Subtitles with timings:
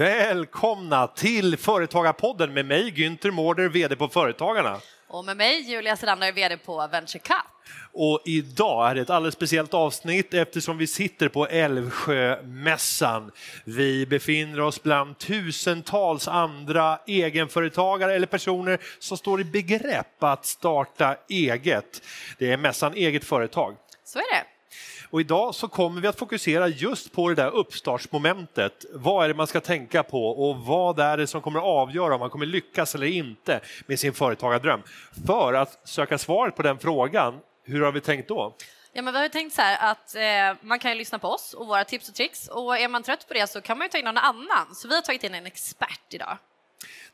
[0.00, 4.80] Välkomna till Företagarpodden med mig Günther Mårder, VD på Företagarna.
[5.08, 7.36] Och med mig Julia Selander, VD på Venture Cup.
[7.92, 13.30] Och idag är det ett alldeles speciellt avsnitt eftersom vi sitter på Älvsjömässan.
[13.64, 21.16] Vi befinner oss bland tusentals andra egenföretagare eller personer som står i begrepp att starta
[21.28, 22.02] eget.
[22.38, 23.76] Det är mässan Eget företag.
[24.04, 24.49] Så är det.
[25.10, 28.84] Och idag så kommer vi att fokusera just på det där uppstartsmomentet.
[28.92, 32.14] Vad är det man ska tänka på och vad är det som kommer att avgöra
[32.14, 34.82] om man kommer lyckas eller inte med sin företagardröm?
[35.26, 38.56] För att söka svaret på den frågan, hur har vi tänkt då?
[38.92, 41.66] Ja, men vi har tänkt så här att eh, man kan lyssna på oss och
[41.66, 43.98] våra tips och tricks och är man trött på det så kan man ju ta
[43.98, 44.74] in någon annan.
[44.74, 46.38] Så vi har tagit in en expert idag.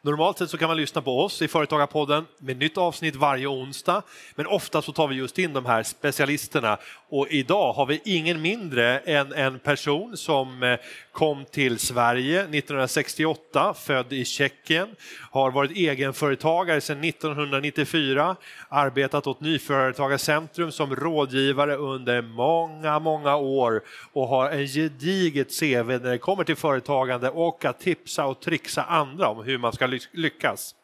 [0.06, 4.02] Normalt sett så kan man lyssna på oss i Företagarpodden med nytt avsnitt varje onsdag.
[4.34, 8.42] Men ofta så tar vi just in de här specialisterna och idag har vi ingen
[8.42, 10.78] mindre än en person som eh,
[11.12, 14.88] kom till Sverige 1968, född i Tjeckien,
[15.30, 18.36] har varit egenföretagare sedan 1994,
[18.68, 23.82] arbetat åt Nyföretagarcentrum som rådgivare under många, många år
[24.12, 28.82] och har en gediget CV när det kommer till företagande och att tipsa och trixa
[28.82, 30.74] andra om hur man ska lyckas.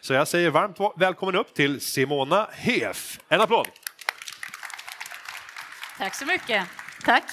[0.00, 3.20] Så jag säger varmt välkommen upp till Simona Hef.
[3.28, 3.68] En applåd!
[5.98, 6.66] Tack så mycket.
[7.04, 7.24] Tack.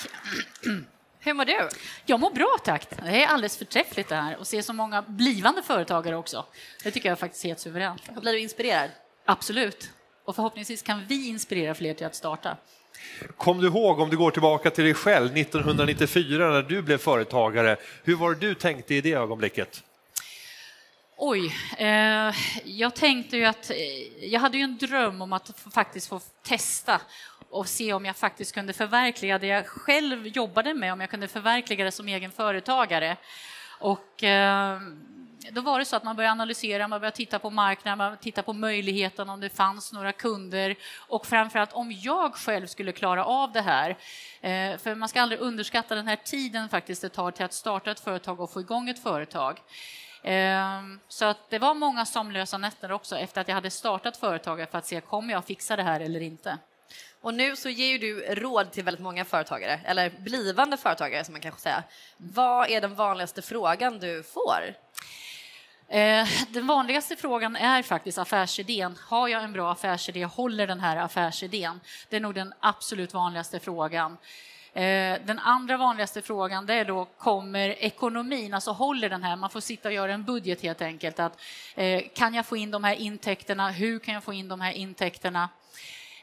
[1.20, 1.70] Hur mår du?
[2.06, 2.88] Jag mår bra, tack.
[2.90, 6.46] Det är alldeles förträffligt det här och se så många blivande företagare också.
[6.84, 8.22] Det tycker jag faktiskt är helt suveränt.
[8.22, 8.90] Blir du inspirerad?
[9.26, 9.90] Absolut.
[10.26, 12.58] Och förhoppningsvis kan vi inspirera fler till att starta.
[13.38, 17.78] Kom du ihåg, om du går tillbaka till dig själv, 1994 när du blev företagare,
[18.04, 19.84] hur var det du tänkte i det ögonblicket?
[21.24, 22.34] Oj, eh,
[22.64, 27.02] jag tänkte ju att eh, jag hade ju en dröm om att faktiskt få testa
[27.50, 31.28] och se om jag faktiskt kunde förverkliga det jag själv jobbade med, om jag kunde
[31.28, 33.18] förverkliga det som egen företagare.
[33.80, 34.80] Och eh,
[35.52, 38.44] då var det så att man började analysera, man började titta på marknaden, man titta
[38.44, 40.76] på möjligheten om det fanns några kunder
[41.08, 43.90] och framförallt om jag själv skulle klara av det här.
[44.42, 47.92] Eh, för man ska aldrig underskatta den här tiden faktiskt det tar till att starta
[47.92, 49.60] ett företag och få igång ett företag.
[50.24, 54.72] Ehm, så att det var många sömnlösa nätter också efter att jag hade startat företaget
[54.72, 56.58] för att se kommer jag fixa det här eller inte.
[57.22, 61.34] Och nu så ger ju du råd till väldigt många företagare, eller blivande företagare som
[61.34, 61.84] man kanske säger.
[62.18, 64.76] Vad är den vanligaste frågan du får?
[65.88, 68.98] Eh, den vanligaste frågan är faktiskt affärsidén.
[69.08, 70.26] Har jag en bra affärsidé?
[70.26, 71.80] Håller den här affärsidén?
[72.10, 74.18] Det är nog den absolut vanligaste frågan.
[74.74, 79.36] Eh, den andra vanligaste frågan det är då, kommer ekonomin, alltså håller den här?
[79.36, 81.20] Man får sitta och göra en budget helt enkelt.
[81.20, 81.42] Att,
[81.76, 83.72] eh, kan jag få in de här intäkterna?
[83.72, 85.50] Hur kan jag få in de här intäkterna?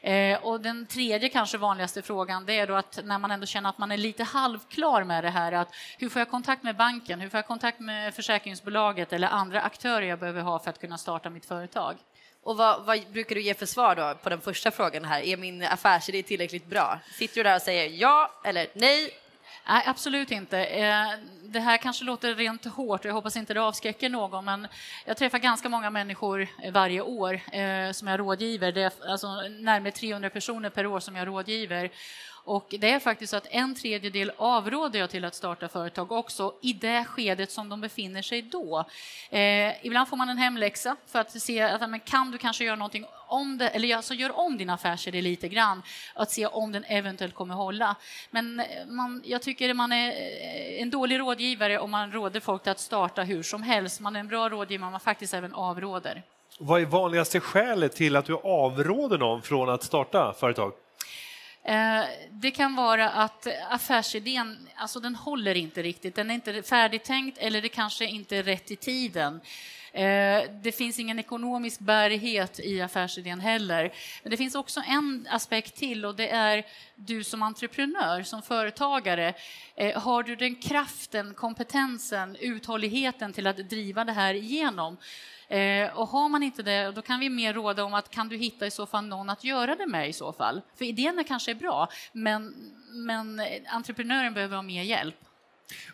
[0.01, 3.69] Eh, och den tredje kanske vanligaste frågan det är då att när man ändå känner
[3.69, 7.19] att man är lite halvklar med det här att hur får jag kontakt med banken,
[7.19, 10.97] hur får jag kontakt med försäkringsbolaget eller andra aktörer jag behöver ha för att kunna
[10.97, 11.95] starta mitt företag?
[12.43, 15.21] Och vad, vad, brukar du ge för svar då på den första frågan här?
[15.21, 16.99] Är min affärsidé tillräckligt bra?
[17.17, 19.13] Sitter du där och säger ja eller nej?
[19.67, 20.65] Nej, absolut inte.
[20.65, 21.07] Eh,
[21.43, 24.67] det här kanske låter rent hårt och jag hoppas inte det avskräcker någon, men
[25.05, 28.71] jag träffar ganska många människor eh, varje år eh, som jag rådgiver.
[28.71, 31.91] Det är alltså närmare 300 personer per år som jag rådgiver.
[32.43, 36.53] Och det är faktiskt så att en tredjedel avråder jag till att starta företag också
[36.61, 38.85] i det skedet som de befinner sig då.
[39.29, 42.75] Eh, ibland får man en hemläxa för att se att men kan du kanske göra
[42.75, 45.83] någonting om det, eller alltså gör om din affärsidé lite grann,
[46.15, 47.95] att se om den eventuellt kommer hålla.
[48.31, 52.63] Men eh, man, jag tycker man är eh, en dålig rådgivare om man råder folk
[52.63, 53.99] till att starta hur som helst.
[53.99, 56.23] Man är en bra rådgivare om man faktiskt även avråder.
[56.59, 60.73] Vad är vanligaste skälet till att du avråder någon från att starta företag?
[61.69, 67.37] Eh, det kan vara att affärsidén, alltså den håller inte riktigt, den är inte färdigtänkt
[67.37, 69.41] eller det kanske inte är rätt i tiden.
[69.93, 73.93] Eh, det finns ingen ekonomisk bärighet i affärsidén heller.
[74.23, 79.33] Men det finns också en aspekt till och det är du som entreprenör, som företagare.
[79.75, 84.97] Eh, har du den kraften, kompetensen, uthålligheten till att driva det här igenom?
[85.49, 88.37] Eh, och har man inte det, då kan vi mer råda om att kan du
[88.37, 90.61] hitta i så fall någon att göra det med i så fall?
[90.75, 92.53] För idén kanske är bra, men,
[92.91, 95.15] men entreprenören behöver ha mer hjälp.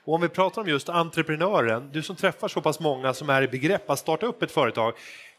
[0.03, 3.41] Och om vi pratar om just entreprenören, du som träffar så pass många som är
[3.41, 4.93] i begrepp att starta upp ett företag,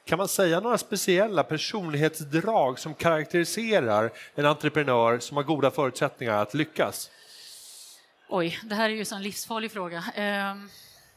[0.05, 6.55] kan man säga några speciella personlighetsdrag som karaktäriserar en entreprenör som har goda förutsättningar att
[6.55, 7.11] lyckas?
[8.29, 10.05] Oj, det här är ju en livsfarlig fråga.
[10.53, 10.69] Um...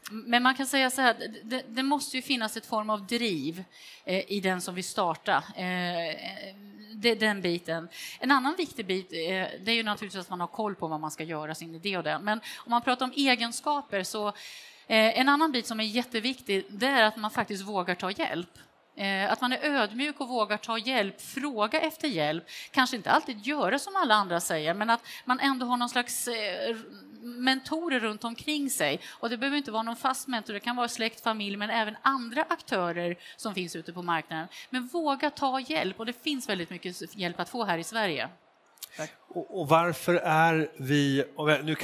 [0.09, 3.63] Men man kan säga så här, det, det, måste ju finnas ett form av driv
[4.05, 5.43] eh, i den som vill starta.
[5.55, 6.53] Eh,
[6.93, 7.89] det, den biten.
[8.19, 9.17] En annan viktig bit eh,
[9.63, 11.97] det är ju naturligtvis att man har koll på vad man ska göra, sin idé
[11.97, 12.23] och den.
[12.23, 16.87] Men om man pratar om egenskaper så eh, en annan bit som är jätteviktig det
[16.87, 18.57] är att man faktiskt vågar ta hjälp.
[18.95, 22.43] Eh, att man är ödmjuk och vågar ta hjälp, fråga efter hjälp.
[22.71, 26.27] Kanske inte alltid göra som alla andra säger, men att man ändå har någon slags
[26.27, 26.75] eh,
[27.21, 28.99] mentorer runt omkring sig.
[29.09, 31.95] Och det behöver inte vara någon fast mentor, det kan vara släkt, familj, men även
[32.01, 34.47] andra aktörer som finns ute på marknaden.
[34.69, 38.29] Men våga ta hjälp, och det finns väldigt mycket hjälp att få här i Sverige.
[39.27, 41.23] Och, och, varför är vi,
[41.63, 41.75] nu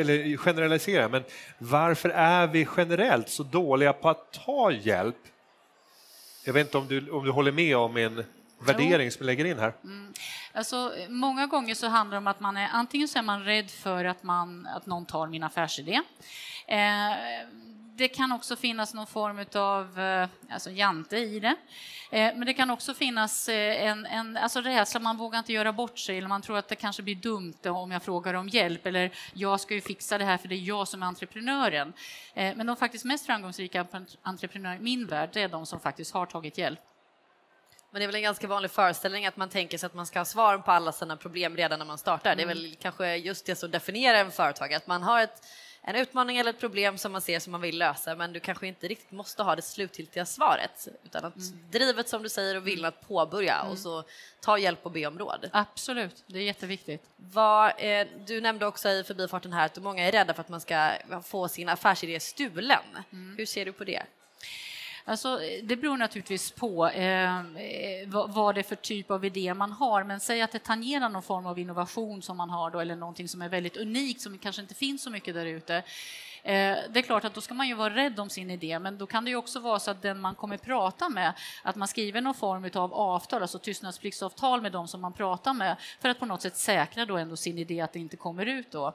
[0.00, 1.24] eller generaliserar, men
[1.58, 5.16] varför är vi generellt så dåliga på att ta hjälp?
[6.44, 8.24] Jag vet inte om du, om du håller med om min
[8.66, 9.74] värdering som jag lägger in här.
[9.84, 10.12] Mm.
[10.52, 13.70] Alltså, många gånger så handlar det om att man är antingen så är man rädd
[13.70, 16.00] för att, man, att någon tar min affärsidé.
[16.66, 17.12] Eh,
[17.96, 21.56] det kan också finnas någon form av eh, alltså jante i det.
[22.10, 25.72] Eh, men det kan också finnas eh, en, en alltså rädsla, man vågar inte göra
[25.72, 28.86] bort sig eller man tror att det kanske blir dumt om jag frågar om hjälp
[28.86, 31.92] eller jag ska ju fixa det här för det är jag som är entreprenören.
[32.34, 33.86] Men de faktiskt mest framgångsrika
[34.22, 36.80] entreprenörerna i min värld, det är de som faktiskt har tagit hjälp.
[37.92, 40.20] Men det är väl en ganska vanlig föreställning att man tänker sig att man ska
[40.20, 42.32] ha svar på alla sina problem redan när man startar.
[42.32, 42.36] Mm.
[42.36, 42.70] Det är mm.
[42.70, 45.42] väl kanske just det som definierar en företag, att man har ett
[45.84, 48.66] en utmaning eller ett problem som man ser som man vill lösa men du kanske
[48.66, 51.70] inte riktigt måste ha det slutgiltiga svaret utan att mm.
[51.70, 53.72] drivet som du säger och viljan att påbörja mm.
[53.72, 54.04] och så
[54.40, 55.50] ta hjälp och be om råd.
[55.52, 57.02] Absolut, det är jätteviktigt.
[57.16, 60.60] Vad, eh, du nämnde också i förbifarten här att många är rädda för att man
[60.60, 60.92] ska
[61.24, 62.82] få sin affärsidé stulen.
[63.12, 63.36] Mm.
[63.38, 64.02] Hur ser du på det?
[65.04, 69.24] Alltså, eh, det beror naturligtvis på eh, eh, vad, vad det är för typ av
[69.24, 72.70] idé man har, men säg att det tangerar någon form av innovation som man har
[72.70, 75.82] då, eller någonting som är väldigt unikt som kanske inte finns så mycket där ute.
[76.44, 78.98] Eh, det är klart att då ska man ju vara rädd om sin idé, men
[78.98, 81.32] då kan det ju också vara så att den man kommer prata med,
[81.62, 85.76] att man skriver någon form av avtal, alltså tystnadspliktsavtal med dem som man pratar med,
[86.00, 88.70] för att på något sätt säkra då ändå sin idé att det inte kommer ut
[88.70, 88.94] då.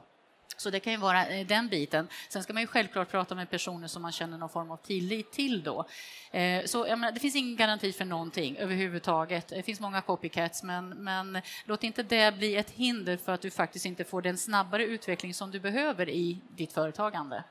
[0.56, 2.08] Så det kan ju vara eh, den biten.
[2.28, 5.32] Sen ska man ju självklart prata med personer som man känner någon form av tillit
[5.32, 5.86] till då.
[6.30, 9.48] Eh, så menar, det finns ingen garanti för någonting överhuvudtaget.
[9.48, 13.50] Det finns många copycats, men, men låt inte det bli ett hinder för att du
[13.50, 17.44] faktiskt inte får den snabbare utveckling som du behöver i ditt företagande.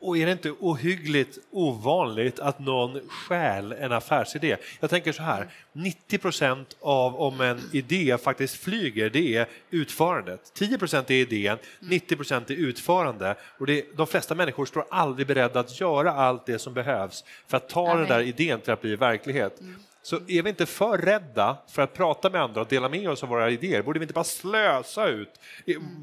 [0.00, 4.56] Och är det inte ohyggligt ovanligt att någon stjäl en affärsidé?
[4.80, 10.52] Jag tänker så här, 90 procent av om en idé faktiskt flyger, det är utförandet.
[10.54, 13.34] 10 procent är idén, 90 procent är utförande.
[13.58, 17.56] Och det, de flesta människor står aldrig beredda att göra allt det som behövs för
[17.56, 19.60] att ta den där idén till att bli verklighet.
[19.60, 19.74] Mm.
[20.08, 23.22] Så är vi inte för rädda för att prata med andra och dela med oss
[23.22, 25.40] av våra idéer, borde vi inte bara slösa ut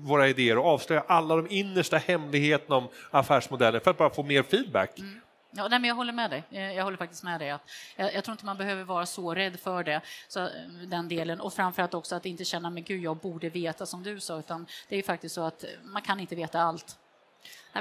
[0.03, 4.43] våra idéer och avslöja alla de innersta hemligheterna om affärsmodellen för att bara få mer
[4.43, 4.99] feedback?
[4.99, 5.21] Mm.
[5.51, 6.43] Ja, nej, men jag håller med dig.
[6.51, 7.47] Eh, jag håller faktiskt med dig.
[7.47, 10.49] Jag, jag, tror inte man behöver vara så rädd för det, så, eh,
[10.87, 11.41] den delen.
[11.41, 14.65] Och framförallt också att inte känna, men gud, jag borde veta som du sa, utan
[14.89, 16.97] det är faktiskt så att man kan inte veta allt.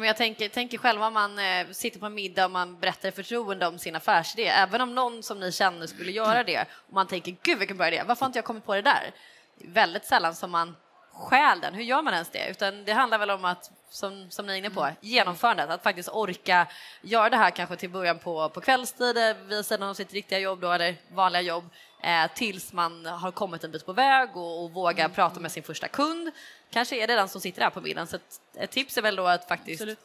[0.00, 3.10] Men jag tänker, tänker själv om man eh, sitter på en middag och man berättar
[3.10, 7.06] förtroende om sin affärsidé, även om någon som ni känner skulle göra det och man
[7.06, 9.10] tänker gud vilken bra idé, varför har inte jag kommit på det där?
[9.58, 10.76] Det är väldigt sällan som man
[11.12, 12.48] stjäl den, hur gör man ens det?
[12.50, 14.94] Utan det handlar väl om att, som, som ni är inne på, mm.
[15.00, 16.66] genomförandet, att faktiskt orka
[17.02, 20.60] göra det här kanske till början på, på kvällstid vid sidan av sitt riktiga jobb
[20.60, 21.64] då, eller vanliga jobb,
[22.04, 25.14] eh, tills man har kommit en bit på väg och, och vågar mm.
[25.14, 26.30] prata med sin första kund.
[26.70, 28.06] Kanske är det den som sitter där på bilden.
[28.06, 29.98] Så ett, ett tips är väl då att faktiskt Absolut.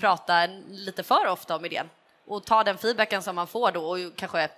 [0.00, 1.90] prata lite för ofta om idén
[2.26, 4.48] och ta den feedbacken som man får då och kanske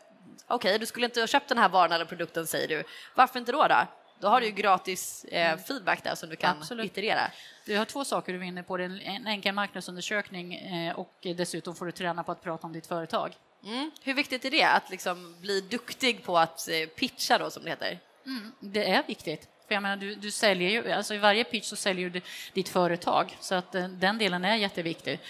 [0.46, 2.84] okej, okay, du skulle inte ha köpt den här varan eller produkten säger du.
[3.14, 3.68] Varför inte då?
[3.68, 3.86] Då,
[4.20, 4.62] då har du ju mm.
[4.62, 5.58] gratis eh, mm.
[5.58, 6.86] feedback där som du kan Absolut.
[6.86, 7.30] iterera.
[7.66, 11.92] Du har två saker du vinner på, en enkel marknadsundersökning eh, och dessutom får du
[11.92, 13.34] träna på att prata om ditt företag.
[13.64, 13.90] Mm.
[14.02, 17.70] Hur viktigt är det att liksom bli duktig på att eh, pitcha då som det
[17.70, 17.98] heter?
[18.26, 19.48] Mm, det är viktigt.
[19.68, 22.20] För jag menar, du, du säljer ju, alltså I varje pitch så säljer du
[22.52, 25.20] ditt företag, så att eh, den delen är jätteviktig.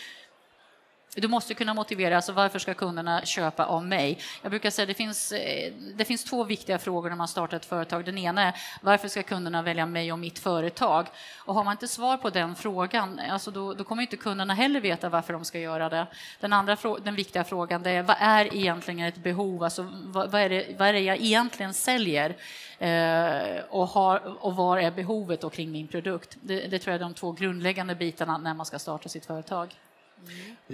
[1.16, 4.18] Du måste kunna motivera, alltså varför ska kunderna köpa av mig?
[4.42, 7.56] Jag brukar säga att det finns, eh, det finns två viktiga frågor när man startar
[7.56, 8.04] ett företag.
[8.04, 11.06] Den ena är varför ska kunderna välja mig och mitt företag?
[11.38, 14.80] Och har man inte svar på den frågan, alltså då, då kommer inte kunderna heller
[14.80, 16.06] veta varför de ska göra det.
[16.40, 19.62] Den andra den viktiga frågan det är vad är egentligen ett behov?
[19.62, 22.36] Alltså, vad, vad, är, det, vad är det jag egentligen säljer?
[22.78, 26.36] Eh, och, har, och var är behovet då kring min produkt?
[26.40, 29.74] Det, det tror jag är de två grundläggande bitarna när man ska starta sitt företag.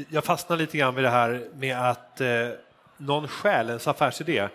[0.09, 2.49] Jag fastnar lite grann vid det här med att eh,
[2.97, 4.49] någon stjäl ens affärsidé.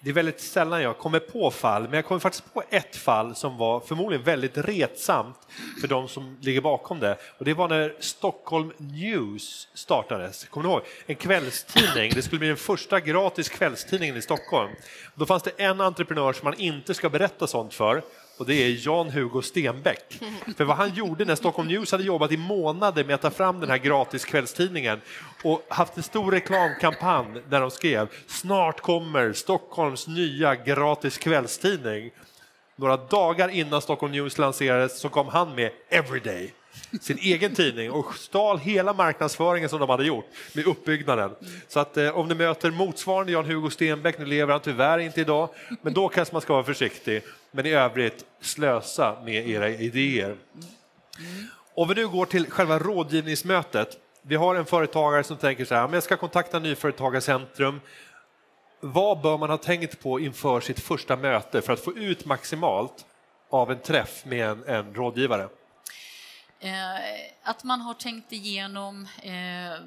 [0.00, 3.34] Det är väldigt sällan jag kommer på fall, men jag kommer faktiskt på ett fall
[3.34, 5.38] som var förmodligen väldigt retsamt
[5.80, 7.16] för de som ligger bakom det.
[7.38, 10.44] Och det var när Stockholm News startades.
[10.44, 10.82] Kommer ni ihåg?
[11.06, 12.12] En kvällstidning.
[12.14, 14.70] Det skulle bli den första gratis kvällstidningen i Stockholm.
[15.14, 18.02] Då fanns det en entreprenör som man inte ska berätta sånt för
[18.38, 20.20] och det är Jan-Hugo Stenbeck.
[20.56, 23.60] För vad han gjorde när Stockholm News hade jobbat i månader med att ta fram
[23.60, 25.00] den här gratis kvällstidningen
[25.44, 32.10] och haft en stor reklamkampanj där de skrev snart kommer Stockholms nya gratis kvällstidning.
[32.76, 36.52] Några dagar innan Stockholm News lanserades så kom han med Everyday
[37.00, 41.30] sin egen tidning och stal hela marknadsföringen som de hade gjort med uppbyggnaden.
[41.68, 45.48] Så att eh, om ni möter motsvarande Jan-Hugo Stenbeck, nu lever han tyvärr inte idag,
[45.82, 47.22] men då kanske man ska vara försiktig.
[47.50, 50.36] Men i övrigt, slösa med era idéer.
[51.74, 53.88] Om vi nu går till själva rådgivningsmötet.
[54.22, 57.80] Vi har en företagare som tänker så här, men jag ska kontakta Nyföretagarcentrum.
[58.80, 63.04] Vad bör man ha tänkt på inför sitt första möte för att få ut maximalt
[63.50, 65.48] av en träff med en, en rådgivare?
[66.60, 69.80] Eh, att man har tänkt igenom eh,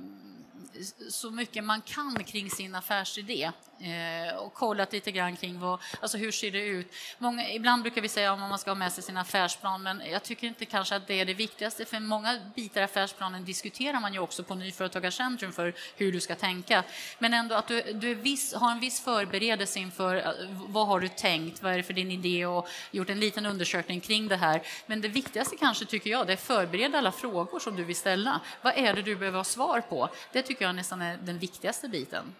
[1.10, 6.18] så mycket man kan kring sin affärsidé eh, och kollat lite grann kring vad, alltså
[6.18, 6.94] hur ser det ut.
[7.18, 10.24] Många, ibland brukar vi säga om man ska ha med sig sin affärsplan, men jag
[10.24, 14.13] tycker inte kanske att det är det viktigaste, för många bitar i affärsplanen diskuterar man
[14.13, 16.84] ju också på Nyföretagarcentrum för hur du ska tänka.
[17.20, 21.08] Men ändå att du, du viss, har en viss förberedelse inför eh, vad har du
[21.08, 24.62] tänkt, vad är det för din idé och gjort en liten undersökning kring det här.
[24.86, 28.42] Men det viktigaste kanske tycker jag, det är förbereda alla frågor som du vill ställa.
[28.62, 30.10] Vad är det du behöver ha svar på?
[30.32, 32.36] Det tycker jag nästan är den viktigaste biten.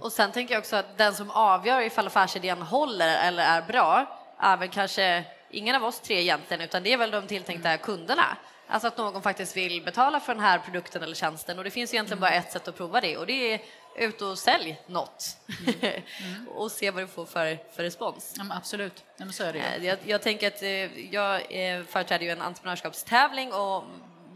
[0.00, 4.18] Och sen tänker jag också att den som avgör ifall affärsidén håller eller är bra
[4.38, 8.36] är väl kanske ingen av oss tre egentligen, utan det är väl de tilltänkta kunderna.
[8.68, 11.94] Alltså att någon faktiskt vill betala för den här produkten eller tjänsten och det finns
[11.94, 13.60] egentligen bara ett sätt att prova det och det är
[13.96, 15.74] ut och sälj något mm.
[15.82, 16.48] Mm.
[16.54, 18.34] och se vad du får för, för respons.
[18.38, 19.58] Ja, absolut, ja, så är det.
[19.58, 23.84] Eh, jag, jag tänker att eh, jag eh, företräder ju en entreprenörskapstävling och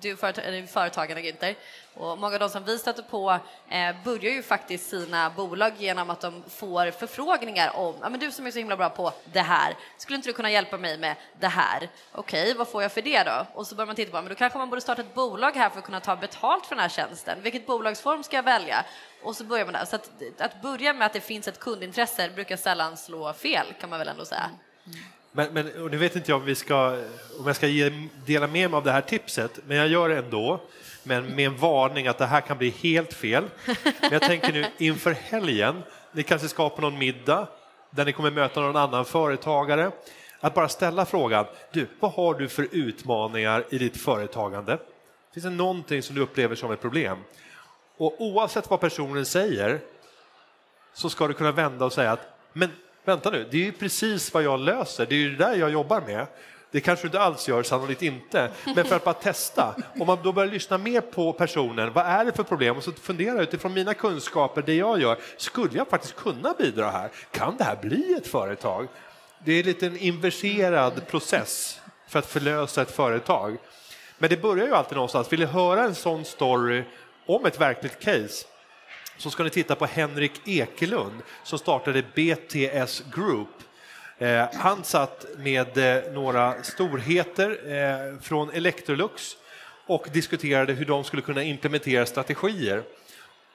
[0.00, 1.54] du är företagare Günther
[1.94, 3.38] och många av de som vi stöter på
[3.68, 8.30] eh, börjar ju faktiskt sina bolag genom att de får förfrågningar om, ja men du
[8.30, 11.16] som är så himla bra på det här, skulle inte du kunna hjälpa mig med
[11.40, 11.88] det här?
[12.12, 13.46] Okej, okay, vad får jag för det då?
[13.54, 15.70] Och så börjar man titta på, men då kanske man borde starta ett bolag här
[15.70, 17.42] för att kunna ta betalt för den här tjänsten.
[17.42, 18.84] Vilket bolagsform ska jag välja?
[19.22, 19.84] Och så börjar man där.
[19.84, 23.90] Så att, att börja med att det finns ett kundintresse brukar sällan slå fel, kan
[23.90, 24.50] man väl ändå säga.
[24.86, 24.98] Mm.
[24.98, 25.17] mm.
[25.32, 26.96] Men, men nu vet inte jag om, vi ska,
[27.38, 30.18] om jag ska ge, dela med mig av det här tipset, men jag gör det
[30.18, 30.60] ändå.
[31.02, 33.44] Men med en varning att det här kan bli helt fel.
[34.00, 35.82] Men jag tänker nu inför helgen,
[36.12, 37.48] ni kanske ska på någon middag
[37.90, 39.90] där ni kommer möta någon annan företagare.
[40.40, 44.78] Att bara ställa frågan, du, vad har du för utmaningar i ditt företagande?
[45.34, 47.18] Finns det någonting som du upplever som ett problem?
[47.96, 49.80] Och oavsett vad personen säger
[50.94, 52.70] så ska du kunna vända och säga att men
[53.08, 55.70] vänta nu, det är ju precis vad jag löser, det är ju det där jag
[55.70, 56.26] jobbar med.
[56.70, 58.50] Det kanske du inte alls gör, sannolikt inte.
[58.76, 62.24] Men för att bara testa, om man då börjar lyssna mer på personen, vad är
[62.24, 62.76] det för problem?
[62.76, 67.10] Och så fundera utifrån mina kunskaper, det jag gör, skulle jag faktiskt kunna bidra här?
[67.30, 68.88] Kan det här bli ett företag?
[69.44, 73.56] Det är lite en inverserad process för att förlösa ett företag.
[74.18, 75.32] Men det börjar ju alltid någonstans.
[75.32, 76.84] Vill du höra en sån story
[77.26, 78.46] om ett verkligt case
[79.18, 83.48] så ska ni titta på Henrik Ekelund som startade BTS Group.
[84.18, 89.36] Eh, han satt med eh, några storheter eh, från Electrolux
[89.86, 92.82] och diskuterade hur de skulle kunna implementera strategier.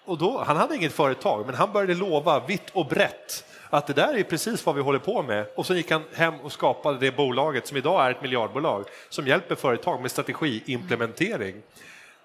[0.05, 3.93] Och då, han hade inget företag, men han började lova vitt och brett att det
[3.93, 5.45] där är precis vad vi håller på med.
[5.55, 9.27] Och så gick han hem och skapade det bolaget som idag är ett miljardbolag som
[9.27, 11.55] hjälper företag med strategiimplementering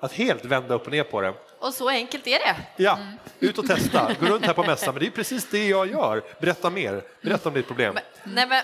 [0.01, 1.35] att helt vända upp och ner på det.
[1.59, 2.57] Och så enkelt är det.
[2.77, 2.99] Ja,
[3.41, 4.15] ut och testa.
[4.21, 6.23] Gå runt här på mässan, men det är precis det jag gör.
[6.41, 7.03] Berätta mer.
[7.21, 7.95] Berätta om ditt problem.
[7.95, 8.63] Men, nej, men,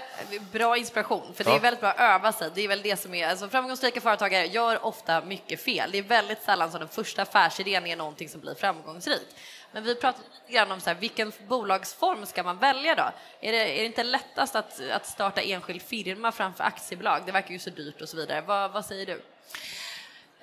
[0.52, 2.50] bra inspiration, för det är väldigt bra att öva sig.
[2.54, 5.90] Det är väl det som är, alltså, framgångsrika företagare gör ofta mycket fel.
[5.92, 9.36] Det är väldigt sällan som den första affärsidén är någonting som blir framgångsrikt.
[9.72, 13.12] Men vi pratar lite grann om så här, vilken bolagsform ska man välja då?
[13.40, 17.22] Är det, är det inte lättast att, att starta enskild firma framför aktiebolag?
[17.26, 18.40] Det verkar ju så dyrt och så vidare.
[18.40, 19.22] Vad, vad säger du?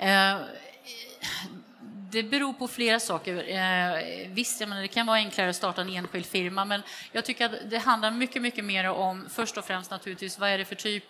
[0.05, 0.41] Uh
[2.11, 3.49] det beror på flera saker.
[3.49, 7.25] Eh, visst, jag menar, det kan vara enklare att starta en enskild firma, men jag
[7.25, 10.65] tycker att det handlar mycket, mycket mer om först och främst naturligtvis vad är det
[10.65, 11.03] för typ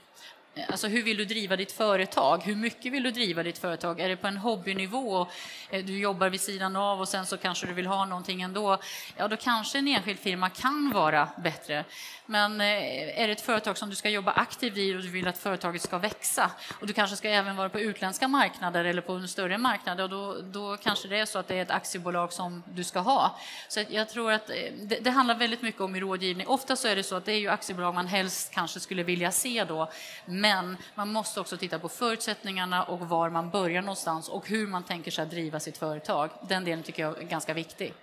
[0.56, 2.44] eh, Alltså hur vill du driva ditt företag?
[2.44, 4.00] Hur mycket vill du driva ditt företag?
[4.00, 5.28] Är det på en hobbynivå?
[5.70, 8.78] Eh, du jobbar vid sidan av och sen så kanske du vill ha någonting ändå.
[9.18, 11.86] Ja, då kanske en enskild firma kan vara bättre.
[12.32, 15.28] Men eh, är det ett företag som du ska jobba aktivt i och du vill
[15.28, 19.14] att företaget ska växa och du kanske ska även vara på utländska marknader eller på
[19.14, 22.34] en större marknad, och då, då kanske det är så att det är ett aktiebolag
[22.34, 23.40] som du ska ha.
[23.68, 26.48] Så jag tror att eh, det, det handlar väldigt mycket om i rådgivning.
[26.48, 29.32] Ofta så är det så att det är ju aktiebolag man helst kanske skulle vilja
[29.32, 29.92] se då,
[30.26, 34.84] men man måste också titta på förutsättningarna och var man börjar någonstans och hur man
[34.84, 36.30] tänker sig att driva sitt företag.
[36.50, 37.94] Den delen tycker jag är ganska viktig.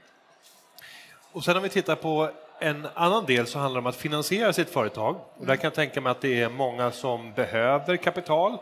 [1.33, 4.71] Och sen om vi tittar på en annan del så handlar om att finansiera sitt
[4.71, 5.17] företag.
[5.37, 8.59] Och där kan jag tänka mig att det är många som behöver kapital.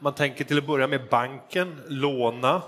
[0.00, 2.62] Man tänker till att börja med banken, låna.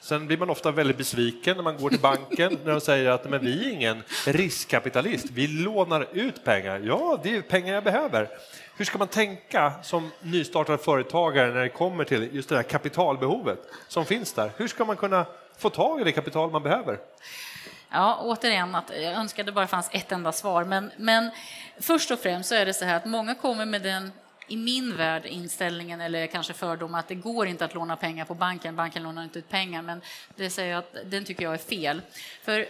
[0.00, 3.30] Sen blir man ofta väldigt besviken när man går till banken när de säger att
[3.30, 6.80] men vi är ingen riskkapitalist, vi lånar ut pengar.
[6.84, 8.28] Ja, det är pengar jag behöver.
[8.76, 13.58] Hur ska man tänka som nystartad företagare när det kommer till just det här kapitalbehovet
[13.88, 14.50] som finns där?
[14.56, 15.26] Hur ska man kunna
[15.58, 16.98] få tag i det kapital man behöver?
[17.92, 20.64] Ja, återigen, att jag önskar det bara fanns ett enda svar.
[20.64, 21.30] Men, men
[21.80, 24.12] först och främst så är det så här att många kommer med den
[24.48, 28.34] i min värld inställningen eller kanske fördom att det går inte att låna pengar på
[28.34, 28.76] banken.
[28.76, 30.00] Banken lånar inte ut pengar, men
[30.36, 32.02] det säger jag att den tycker jag är fel.
[32.42, 32.66] För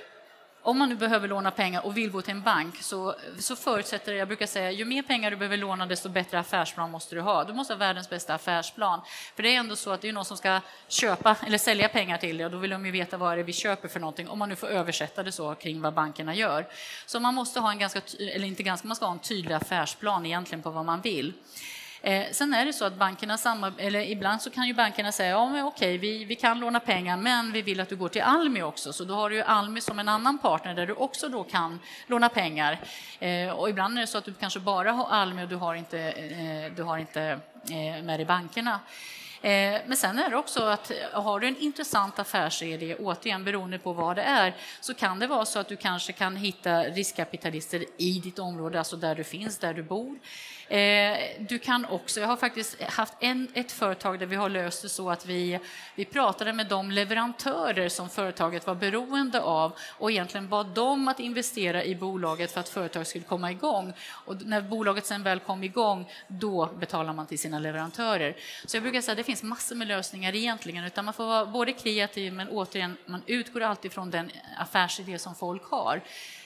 [0.62, 4.12] om man nu behöver låna pengar och vill gå till en bank så, så förutsätter
[4.12, 7.20] det, jag brukar säga, ju mer pengar du behöver låna desto bättre affärsplan måste du
[7.20, 7.44] ha.
[7.44, 9.00] Du måste ha världens bästa affärsplan.
[9.36, 12.18] För det är ändå så att det är någon som ska köpa eller sälja pengar
[12.18, 14.28] till dig och då vill de ju veta vad det är vi köper för någonting,
[14.28, 16.66] om man nu får översätta det så kring vad bankerna gör.
[17.06, 20.26] Så man måste ha en ganska, eller inte ganska, man ska ha en tydlig affärsplan
[20.26, 21.32] egentligen på vad man vill.
[22.04, 23.38] Eh, sen är det så att bankerna
[23.78, 27.16] eller ibland så kan ju bankerna säga ja, men okej, vi, vi kan låna pengar,
[27.16, 28.92] men vi vill att du går till Almi också.
[28.92, 31.80] Så då har du ju Almi som en annan partner där du också då kan
[32.06, 32.80] låna pengar.
[33.18, 35.74] Eh, och ibland är det så att du kanske bara har Almi och du har
[35.74, 37.22] inte, eh, du har inte
[37.70, 38.80] eh, med dig bankerna.
[39.42, 43.78] Eh, men sen är det också att eh, har du en intressant affärsidé, återigen beroende
[43.78, 47.84] på vad det är, så kan det vara så att du kanske kan hitta riskkapitalister
[47.96, 50.18] i ditt område, alltså där du finns, där du bor.
[50.72, 54.82] Eh, du kan också, jag har faktiskt haft en, ett företag där vi har löst
[54.82, 55.58] det så att vi,
[55.94, 61.20] vi pratade med de leverantörer som företaget var beroende av och egentligen bad dem att
[61.20, 63.92] investera i bolaget för att företaget skulle komma igång.
[64.10, 68.36] Och när bolaget sen väl kom igång, då betalar man till sina leverantörer.
[68.66, 71.72] Så jag brukar säga det finns massor med lösningar egentligen, utan man får vara både
[71.72, 76.00] kreativ men återigen, man utgår alltid från den affärsidé som folk har.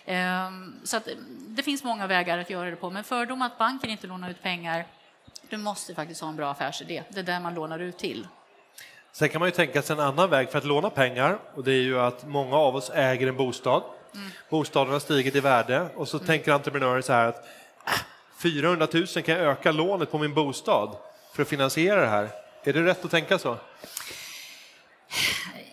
[0.05, 1.09] Ehm, så att
[1.49, 4.43] det finns många vägar att göra det på, men fördom att banken inte lånar ut
[4.43, 4.87] pengar,
[5.49, 7.03] du måste faktiskt ha en bra affärsidé.
[7.09, 8.27] Det är där man lånar ut till.
[9.13, 11.73] Sen kan man ju tänka sig en annan väg för att låna pengar och det
[11.73, 13.83] är ju att många av oss äger en bostad.
[14.15, 14.31] Mm.
[14.51, 16.27] Bostaden har stigit i värde och så mm.
[16.27, 17.47] tänker entreprenörer så här att
[18.39, 20.97] 400 000 kan jag öka lånet på min bostad
[21.33, 22.46] för att finansiera det här.
[22.67, 23.59] Är det rätt att tänka så?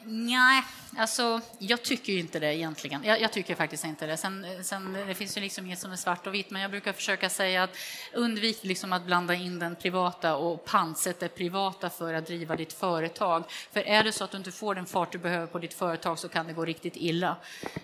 [0.06, 0.64] Nej,
[0.98, 3.04] alltså jag tycker inte det egentligen.
[3.04, 4.18] Jag, jag tycker faktiskt inte det.
[4.18, 6.94] Sen, sen, det finns ju liksom inget som är svart och vitt, men jag brukar
[6.94, 7.78] försöka säga att
[8.14, 12.74] undvik liksom att blanda in den privata och pantsätt det privata för att driva ditt
[12.74, 13.44] företag.
[13.72, 16.20] För är det så att du inte får den fart du behöver på ditt företag
[16.20, 17.36] så kan det gå riktigt illa,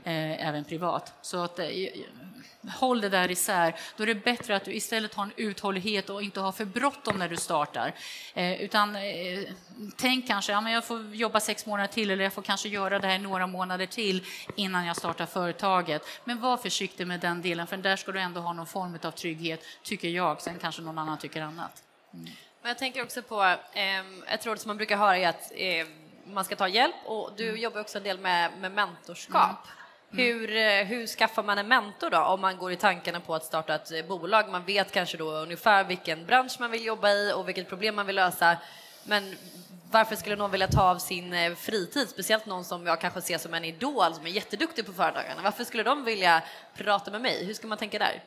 [0.03, 1.13] eh, även privat.
[1.21, 1.67] Så att, eh,
[2.67, 3.75] håll det där isär.
[3.97, 7.19] Då är det bättre att du istället har en uthållighet och inte har för bråttom
[7.19, 7.93] när du startar.
[8.33, 9.39] Eh, utan eh,
[9.97, 12.99] tänk kanske, ja, men jag får jobba sex månader till eller jag får kanske göra
[12.99, 16.01] det här några månader till innan jag startar företaget.
[16.23, 19.12] Men var försiktig med den delen, för där ska du ändå ha någon form av
[19.12, 20.41] trygghet, tycker jag.
[20.41, 21.83] Sen kanske någon annan tycker annat.
[22.13, 22.25] Mm.
[22.62, 25.88] Men jag tänker också på, eh, ett råd som man brukar höra är att eh,
[26.25, 27.62] man ska ta hjälp och du mm.
[27.62, 29.67] jobbar också en del med, med mentorskap.
[29.67, 29.78] Mm.
[30.11, 33.45] Hur, eh, hur skaffar man en mentor då om man går i tankarna på att
[33.45, 34.49] starta ett eh, bolag?
[34.49, 38.05] Man vet kanske då ungefär vilken bransch man vill jobba i och vilket problem man
[38.05, 38.57] vill lösa.
[39.03, 39.35] Men
[39.91, 43.37] varför skulle någon vilja ta av sin eh, fritid, speciellt någon som jag kanske ser
[43.37, 45.43] som en idol som är jätteduktig på företagande.
[45.43, 46.41] Varför skulle de vilja
[46.77, 47.45] prata med mig?
[47.45, 48.23] Hur ska man tänka där?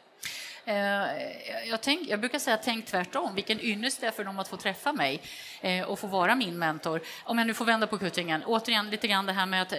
[1.67, 4.57] Jag, tänk, jag, brukar säga tänk tvärtom, vilken ynnest det är för dem att få
[4.57, 5.23] träffa mig
[5.87, 7.01] och få vara min mentor.
[7.25, 9.73] Om jag nu får vända på kuttingen, återigen lite grann det här med att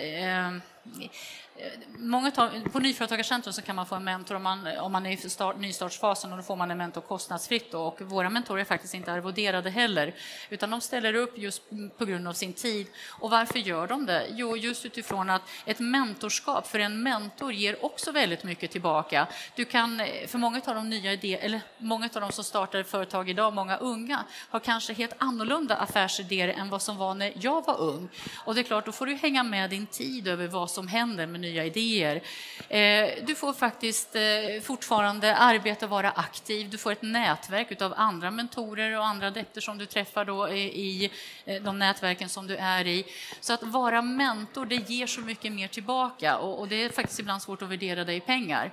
[1.98, 5.12] Många tar, på Nyföretagarcentrum så kan man få en mentor om man, om man är
[5.12, 7.72] i start, nystartsfasen och då får man en mentor kostnadsfritt.
[7.72, 7.82] Då.
[7.82, 10.16] Och våra mentorer är faktiskt inte arvoderade heller,
[10.50, 11.62] utan de ställer upp just
[11.98, 12.88] på grund av sin tid.
[13.10, 14.28] Och varför gör de det?
[14.30, 19.28] Jo, just utifrån att ett mentorskap för en mentor ger också väldigt mycket tillbaka.
[19.56, 23.30] Du kan, för många av de nya idéer, eller många av de som startar företag
[23.30, 27.82] idag, många unga, har kanske helt annorlunda affärsidéer än vad som var när jag var
[27.82, 28.10] ung.
[28.46, 31.28] Och det är klart, då får du hänga med din tid över vad som händer
[31.28, 32.22] med nya idéer.
[32.70, 34.22] Eh, du får faktiskt eh,
[34.64, 36.70] fortfarande arbeta och vara aktiv.
[36.70, 41.12] Du får ett nätverk av andra mentorer och andra adepter som du träffar då i
[41.46, 43.06] eh, de nätverken som du är i.
[43.40, 47.42] Så att vara mentor, det ger så mycket mer tillbaka och det är faktiskt ibland
[47.42, 48.72] svårt att värdera det i pengar.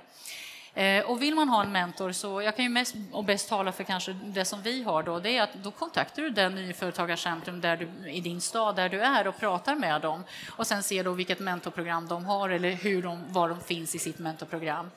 [0.73, 3.71] Eh, och vill man ha en mentor så, jag kan ju mest och bäst tala
[3.71, 7.61] för kanske det som vi har då, det är att då kontaktar du den nyföretagarcentrum
[7.61, 11.03] där du, i din stad där du är och pratar med dem och sen ser
[11.03, 14.91] då vilket mentorprogram de har eller hur de, var de finns i sitt mentorprogram.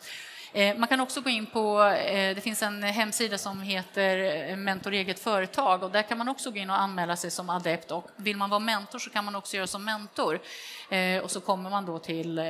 [0.57, 4.19] Eh, man kan också gå in på, eh, det finns en hemsida som heter
[4.51, 7.51] eh, Mentor eget företag och där kan man också gå in och anmäla sig som
[7.51, 10.41] adept och vill man vara mentor så kan man också göra som mentor
[11.23, 12.41] och så kommer man då till,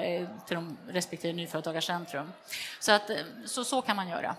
[0.46, 2.32] till de respektive nyföretagarcentrum.
[2.80, 3.10] Så, att,
[3.46, 4.36] så, så kan man göra.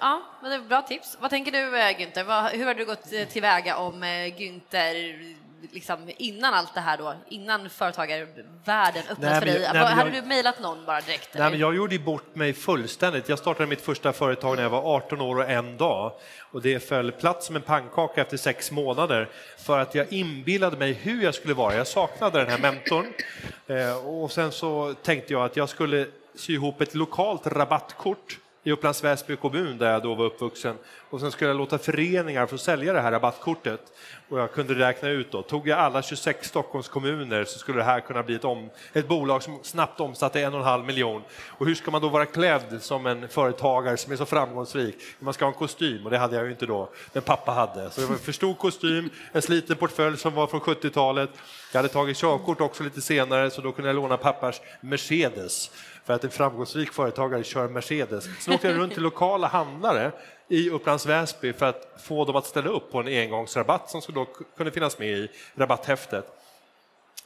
[0.00, 1.16] Ja, men det är bra tips.
[1.20, 2.56] Vad tänker du Günther?
[2.56, 5.36] Hur har du gått tillväga om Günther
[5.70, 9.70] liksom innan allt det här då, innan företagarvärlden öppnades för dig?
[9.72, 11.28] Nej, hade jag, du mejlat någon bara direkt?
[11.34, 13.28] Nej, men jag gjorde bort mig fullständigt.
[13.28, 16.80] Jag startade mitt första företag när jag var 18 år och en dag och det
[16.80, 21.34] föll platt som en pannkaka efter sex månader för att jag inbillade mig hur jag
[21.34, 21.74] skulle vara.
[21.74, 23.06] Jag saknade den här mentorn
[23.66, 28.72] eh, och sen så tänkte jag att jag skulle sy ihop ett lokalt rabattkort i
[28.72, 30.76] Upplands Väsby kommun där jag då var uppvuxen.
[31.10, 33.80] Och sen skulle jag låta föreningar få sälja det här rabattkortet.
[34.28, 37.84] Och jag kunde räkna ut då, tog jag alla 26 Stockholms kommuner så skulle det
[37.84, 41.22] här kunna bli ett, om, ett bolag som snabbt omsatte en och en halv miljon.
[41.48, 44.96] Och hur ska man då vara klädd som en företagare som är så framgångsrik?
[45.18, 47.90] Man ska ha en kostym och det hade jag ju inte då, men pappa hade.
[47.90, 51.30] Så det var en för stor kostym, en sliten portfölj som var från 70-talet.
[51.72, 55.70] Jag hade tagit körkort också lite senare så då kunde jag låna pappas Mercedes
[56.08, 58.28] för att en framgångsrik företagare kör Mercedes.
[58.40, 60.12] Sen åkte jag runt till lokala handlare
[60.48, 64.26] i Upplands Väsby för att få dem att ställa upp på en engångsrabatt som då
[64.56, 66.26] kunde finnas med i rabatthäftet.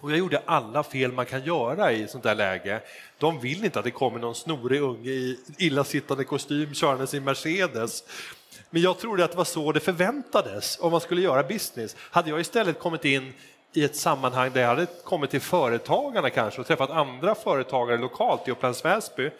[0.01, 2.81] Och jag gjorde alla fel man kan göra i sånt där läge.
[3.19, 8.05] De vill inte att det kommer någon snorig unge i illasittande kostym körande sin Mercedes.
[8.71, 11.97] Men jag trodde att det var så det förväntades om man skulle göra business.
[11.99, 13.33] Hade jag istället kommit in
[13.73, 18.49] i ett sammanhang där jag hade kommit till företagarna kanske och träffat andra företagare lokalt
[18.49, 19.31] i Upplands Väsby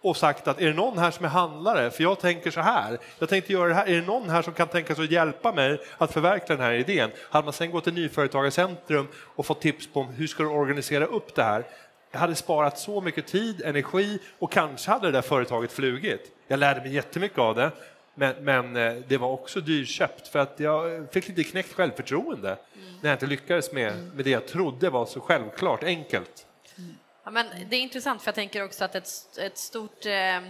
[0.00, 1.90] och sagt att är det någon här som är handlare?
[1.90, 4.52] För jag tänker så här, jag tänkte göra det här, är det någon här som
[4.52, 7.10] kan tänka sig att hjälpa mig att förverkliga den här idén?
[7.30, 11.34] Hade man sen gått till Nyföretagarcentrum och fått tips på hur ska du organisera upp
[11.34, 11.64] det här?
[12.10, 16.32] Jag hade sparat så mycket tid, energi och kanske hade det där företaget flugit.
[16.48, 17.70] Jag lärde mig jättemycket av det,
[18.18, 22.94] men, men eh, det var också dyrköpt för att jag fick lite knäckt självförtroende mm.
[23.00, 26.46] när jag inte lyckades med, med det jag trodde var så självklart enkelt.
[27.24, 30.40] Ja, men det är intressant för jag tänker också att ett, ett stort eh,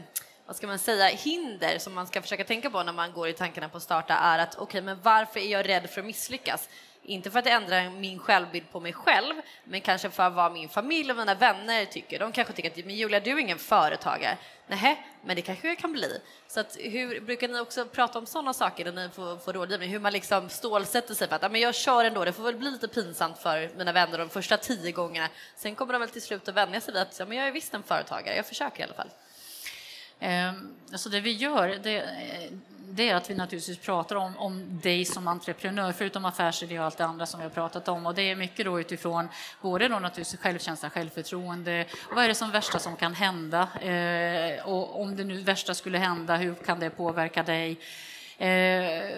[0.47, 3.33] vad ska man säga, hinder som man ska försöka tänka på när man går i
[3.33, 6.07] tankarna på att starta är att okej, okay, men varför är jag rädd för att
[6.07, 6.69] misslyckas?
[7.09, 11.11] Inte för att ändra min självbild på mig själv, men kanske för vad min familj
[11.11, 12.19] och mina vänner tycker.
[12.19, 14.39] De kanske tycker att men Julia, du är ingen företagare.
[14.67, 16.21] Nej, men det kanske jag kan bli.
[16.49, 19.91] Så att, hur brukar ni också prata om sådana saker när ni får, får rådgivning?
[19.91, 22.57] Hur man liksom stålsätter sig för att ja, men jag kör ändå, det får väl
[22.57, 25.29] bli lite pinsamt för mina vänner de första tio gångerna.
[25.57, 27.53] Sen kommer de väl till slut att vänja sig vid att ja, men jag är
[27.53, 29.11] visst en företagare, jag försöker i alla fall.
[30.21, 32.05] Ehm, alltså det vi gör, det,
[32.91, 36.99] det är att vi naturligtvis pratar om, om dig som entreprenör, förutom affärsidé och allt
[36.99, 38.07] det andra som vi har pratat om.
[38.07, 39.29] Och det är mycket då utifrån
[39.63, 43.69] både då naturligtvis självkänsla, självförtroende, vad är det som värsta som kan hända?
[43.81, 47.79] Eh, och om det nu värsta skulle hända, hur kan det påverka dig?
[48.39, 49.17] Eh,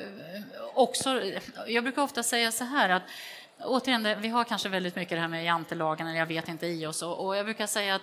[0.74, 1.22] också,
[1.66, 3.02] jag brukar ofta säga så här att
[3.64, 6.86] återigen, vi har kanske väldigt mycket det här med jantelagen, eller jag vet inte, i
[6.86, 7.02] oss.
[7.02, 8.02] Och, och, jag brukar säga att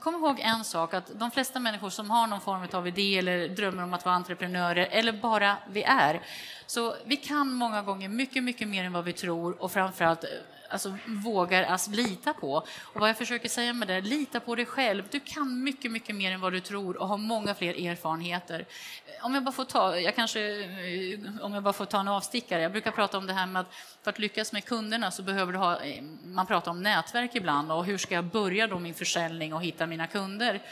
[0.00, 3.48] kom ihåg en sak, att de flesta människor som har någon form av idé eller
[3.48, 6.22] drömmer om att vara entreprenörer, eller bara vi är,
[6.66, 10.24] så vi kan många gånger mycket, mycket mer än vad vi tror och framförallt
[10.72, 12.52] alltså, vågar alltså, lita på.
[12.82, 15.04] Och vad jag försöker säga med det, lita på dig själv.
[15.10, 18.66] Du kan mycket, mycket mer än vad du tror och har många fler erfarenheter.
[19.06, 22.08] Eh, om jag bara får ta, jag kanske, eh, om jag bara får ta en
[22.08, 22.62] avstickare.
[22.62, 25.52] Jag brukar prata om det här med att för att lyckas med kunderna så behöver
[25.52, 28.94] du ha, eh, man pratar om nätverk ibland och hur ska jag börja då min
[28.94, 30.62] försäljning och hitta mina kunder?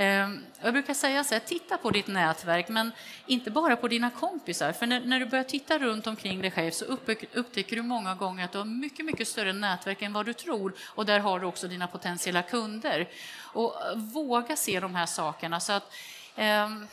[0.00, 2.92] Ehm, jag brukar säga så här, titta på ditt nätverk, men
[3.26, 4.72] inte bara på dina kompisar.
[4.72, 6.84] För när, när du börjar titta runt omkring dig själv så
[7.34, 10.72] upptäcker du många gånger att du har mycket, mycket större nätverk än vad du tror.
[10.86, 13.08] Och där har du också dina potentiella kunder.
[13.38, 15.60] Och eh, våga se de här sakerna.
[15.60, 15.92] så att
[16.36, 16.86] Ehm,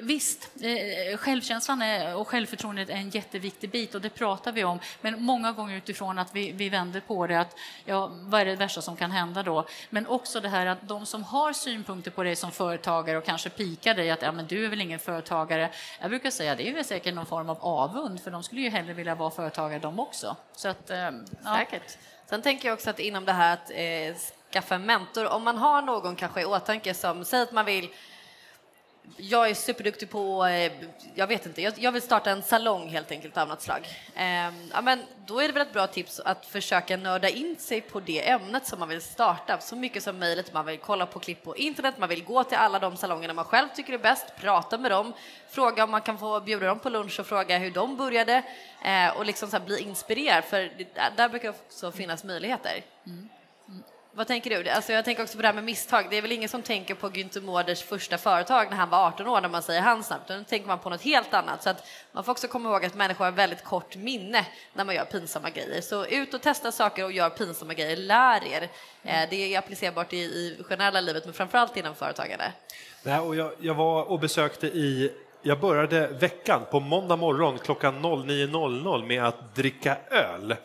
[0.00, 4.78] visst, eh, självkänslan är, och självförtroendet är en jätteviktig bit och det pratar vi om.
[5.00, 8.56] Men många gånger utifrån att vi, vi vänder på det, att ja, vad är det
[8.56, 9.66] värsta som kan hända då?
[9.90, 13.50] Men också det här att de som har synpunkter på dig som företagare och kanske
[13.50, 15.70] pikar dig att ja, men du är väl ingen företagare.
[16.00, 18.60] Jag brukar säga att det är väl säkert någon form av avund, för de skulle
[18.60, 20.36] ju hellre vilja vara företagare de också.
[20.52, 20.98] Så att, eh,
[21.44, 21.56] ja.
[21.58, 21.98] Säkert.
[22.26, 25.56] Sen tänker jag också att inom det här att eh, skaffa en mentor, om man
[25.56, 27.88] har någon kanske i åtanke som säger att man vill
[29.16, 30.72] jag är superduktig på, eh,
[31.14, 33.88] jag vet inte, jag, vill starta en salong helt enkelt av något slag.
[34.14, 37.80] Ehm, ja, men då är det väl ett bra tips att försöka nörda in sig
[37.80, 40.52] på det ämnet som man vill starta så mycket som möjligt.
[40.52, 43.44] Man vill kolla på klipp på internet, man vill gå till alla de salongerna man
[43.44, 45.12] själv tycker är bäst, prata med dem,
[45.48, 48.42] fråga om man kan få bjuda dem på lunch och fråga hur de började
[48.84, 50.70] eh, och liksom så bli inspirerad för
[51.16, 52.82] där brukar också finnas möjligheter.
[53.06, 53.28] Mm.
[54.18, 54.70] Vad tänker du?
[54.70, 56.06] Alltså jag tänker också på det här med misstag.
[56.10, 59.26] Det är väl ingen som tänker på Günther Mårders första företag när han var 18
[59.26, 61.62] år när man säger hans namn, utan då tänker man på något helt annat.
[61.62, 64.94] Så att man får också komma ihåg att människor har väldigt kort minne när man
[64.94, 65.80] gör pinsamma grejer.
[65.80, 68.62] Så ut och testa saker och gör pinsamma grejer, lär er.
[69.02, 72.52] Eh, det är applicerbart i, i generella livet, men framförallt inom företagande.
[73.02, 78.04] Nej, och jag, jag var och besökte i jag började veckan på måndag morgon klockan
[78.04, 80.56] 09.00 med att dricka öl.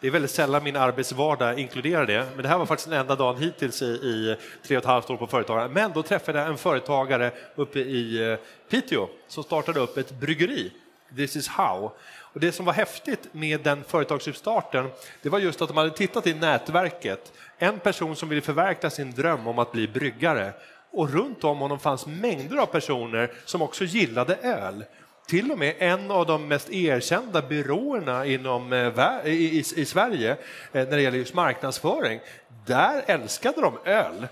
[0.00, 3.16] Det är väldigt sällan min arbetsvardag inkluderar det, men det här var faktiskt den enda
[3.16, 5.68] dagen hittills i, i tre och ett halvt år på företagare.
[5.68, 8.38] Men då träffade jag en företagare uppe i eh,
[8.70, 10.72] Piteå som startade upp ett bryggeri,
[11.16, 11.92] This is how.
[12.18, 14.88] Och det som var häftigt med den företagsuppstarten,
[15.22, 17.32] det var just att de hade tittat i nätverket.
[17.58, 20.52] En person som ville förverkliga sin dröm om att bli bryggare
[20.90, 24.84] och runt om honom fanns mängder av personer som också gillade öl.
[25.26, 30.30] Till och med en av de mest erkända byråerna inom, eh, i, i, i Sverige
[30.30, 30.36] eh,
[30.72, 32.20] när det gäller just marknadsföring,
[32.66, 34.26] där älskade de öl.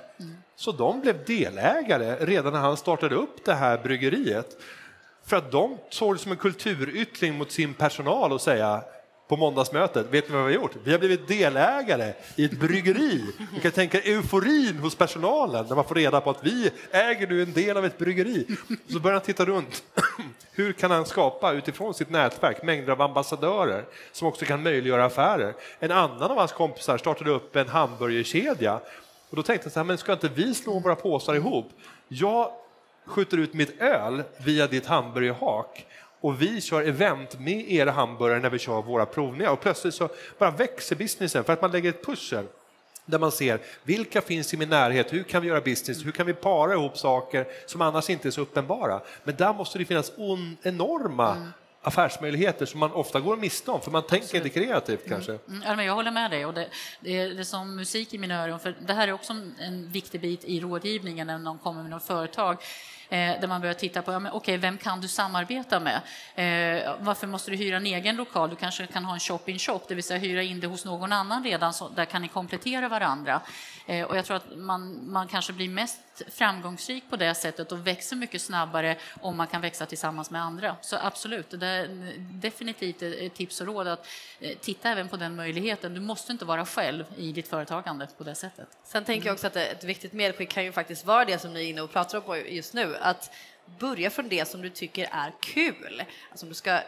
[0.57, 4.57] Så de blev delägare redan när han startade upp det här bryggeriet.
[5.27, 8.83] För att de såg det som en kulturyttring mot sin personal och säga
[9.29, 10.77] på måndagsmötet, vet ni vad vi har gjort?
[10.85, 13.25] Vi har blivit delägare i ett bryggeri.
[13.53, 17.43] Ni kan tänka euforin hos personalen när man får reda på att vi äger nu
[17.43, 18.47] en del av ett bryggeri.
[18.89, 19.83] Så börjar han titta runt.
[20.55, 25.55] Hur kan han skapa utifrån sitt nätverk mängder av ambassadörer som också kan möjliggöra affärer?
[25.79, 28.81] En annan av hans kompisar startade upp en hamburgerkedja
[29.31, 31.71] och då tänkte jag så här, men ska inte vi slå våra påsar ihop?
[32.09, 32.53] Jag
[33.07, 35.87] skjuter ut mitt öl via ditt hamburgerhak
[36.21, 40.09] och vi kör event med era hamburgare när vi kör våra provningar och plötsligt så
[40.39, 42.47] bara växer businessen för att man lägger ett pussel
[43.07, 46.27] där man ser vilka finns i min närhet, hur kan vi göra business, hur kan
[46.27, 49.01] vi para ihop saker som annars inte är så uppenbara.
[49.25, 50.13] Men där måste det finnas
[50.63, 54.45] enorma mm affärsmöjligheter som man ofta går miste om, för man tänker Absolut.
[54.47, 55.39] inte kreativt kanske.
[55.49, 55.63] Mm.
[55.63, 55.87] Mm.
[55.87, 56.47] jag håller med dig.
[56.47, 56.69] Och det,
[57.01, 59.89] det, är, det är som musik i mina öron, för det här är också en
[59.93, 62.57] viktig bit i rådgivningen när någon kommer med något företag
[63.13, 66.01] Eh, där man börjar titta på, ja, men, okay, vem kan du samarbeta med?
[66.35, 68.51] Eh, varför måste du hyra en egen lokal?
[68.51, 71.13] Du kanske kan ha en shop-in-shop, -shop, det vill säga hyra in det hos någon
[71.13, 73.41] annan redan, så där kan ni komplettera varandra.
[73.87, 77.87] Eh, och jag tror att man, man kanske blir mest framgångsrik på det sättet och
[77.87, 80.77] växer mycket snabbare om man kan växa tillsammans med andra.
[80.81, 84.07] Så absolut, det är definitivt ett tips och råd att
[84.41, 85.95] eh, titta även på den möjligheten.
[85.95, 88.69] Du måste inte vara själv i ditt företagande på det sättet.
[88.85, 91.61] Sen tänker jag också att ett viktigt medskick kan ju faktiskt vara det som ni
[91.61, 93.31] är inne och pratar om just nu, att
[93.79, 96.03] börja från det som du tycker är kul.
[96.31, 96.81] Alltså om du ska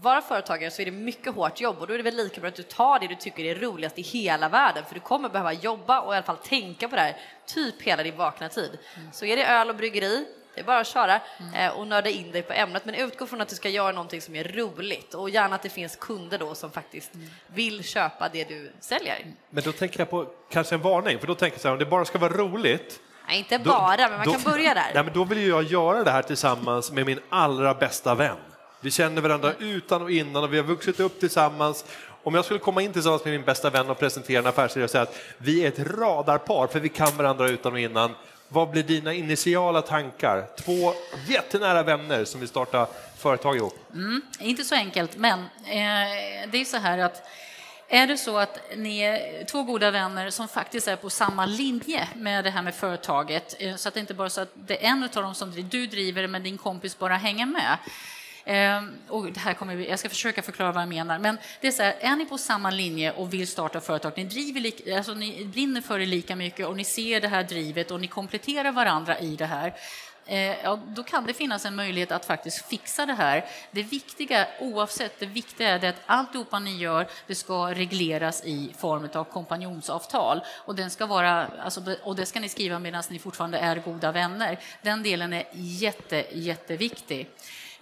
[0.00, 2.48] vara företagare så är det mycket hårt jobb och då är det väl lika bra
[2.48, 5.52] att du tar det du tycker är roligast i hela världen för du kommer behöva
[5.52, 8.78] jobba och i alla fall tänka på det här typ hela din vakna tid.
[8.96, 9.12] Mm.
[9.12, 11.54] Så är det öl och bryggeri, det är bara att köra mm.
[11.54, 14.20] Eh, och nörda in dig på ämnet men utgå från att du ska göra någonting
[14.20, 17.30] som är roligt och gärna att det finns kunder då som faktiskt mm.
[17.46, 19.26] vill köpa det du säljer.
[19.50, 21.78] Men då tänker jag på kanske en varning för då tänker jag så här om
[21.78, 24.90] det bara ska vara roligt Nej, inte bara, då, men man då, kan börja där.
[24.94, 28.36] Nej, men då vill jag göra det här tillsammans med min allra bästa vän.
[28.84, 31.84] Vi känner varandra utan och innan och vi har vuxit upp tillsammans.
[32.22, 34.90] Om jag skulle komma in tillsammans med min bästa vän och presentera en affärsidé och
[34.90, 38.14] säga att vi är ett radarpar för vi kan varandra utan och innan.
[38.48, 40.46] Vad blir dina initiala tankar?
[40.64, 40.92] Två
[41.28, 42.86] jättenära vänner som vill starta
[43.18, 43.78] företag ihop.
[43.92, 47.22] Mm, inte så enkelt, men eh, det är så här att
[47.88, 52.08] är det så att ni är två goda vänner som faktiskt är på samma linje
[52.14, 54.84] med det här med företaget, eh, så att det inte bara är så att det
[54.84, 57.78] är en av dem som du driver men din kompis bara hänger med,
[58.44, 61.18] Ehm, och det här kommer jag ska försöka förklara vad jag menar.
[61.18, 64.24] Men det är så här, är ni på samma linje och vill starta företag, ni,
[64.24, 68.00] driver, alltså ni brinner för det lika mycket och ni ser det här drivet och
[68.00, 69.74] ni kompletterar varandra i det här,
[70.26, 73.44] eh, ja, då kan det finnas en möjlighet att faktiskt fixa det här.
[73.70, 79.08] Det viktiga, oavsett, det viktiga är att alltihopa ni gör, det ska regleras i form
[79.14, 80.40] av kompanjonsavtal.
[80.48, 84.12] Och, den ska vara, alltså, och det ska ni skriva medan ni fortfarande är goda
[84.12, 84.58] vänner.
[84.82, 87.30] Den delen är jätte, jätteviktig.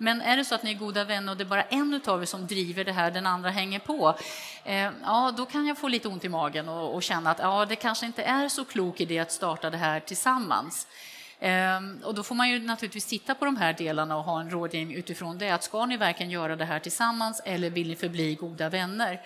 [0.02, 2.22] Men är det så att ni är goda vänner och det är bara en av
[2.22, 4.18] er som driver det här, den andra hänger på,
[4.64, 7.64] eh, ja, då kan jag få lite ont i magen och, och, känna att ja,
[7.64, 10.86] det kanske inte är så klok idé att starta det här tillsammans.
[11.40, 14.50] Ehm, och då får man ju naturligtvis titta på de här delarna och ha en
[14.50, 15.50] rådgivning utifrån det.
[15.50, 19.20] Att ska ni verkligen göra det här tillsammans eller vill ni förbli goda vänner?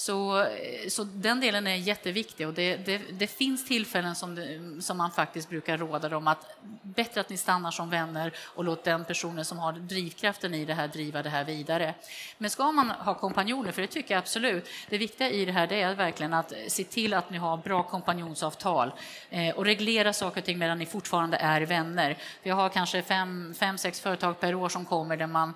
[0.00, 4.60] Så, eh, så den delen är jätteviktig och det, det, det finns tillfällen som, det,
[4.82, 6.46] som man faktiskt brukar råda dem att
[6.82, 10.74] bättre att ni stannar som vänner och låt den personen som har drivkraften i det
[10.74, 11.94] här driva det här vidare.
[12.38, 15.66] Men ska man ha kompanjoner, för det tycker jag absolut, det viktiga i det här
[15.66, 18.92] det är verkligen att se till att ni har bra kompanjonsavtal
[19.30, 22.18] eh, och reglera saker och ting medan ni fortfarande är vänner.
[22.42, 25.54] Vi har kanske fem, fem, sex företag per år som kommer där man